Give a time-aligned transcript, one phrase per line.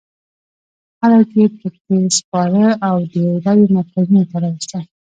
[0.99, 3.13] خلک یې په کې سپاره او د
[3.45, 4.83] رایو مرکزونو ته راوستل.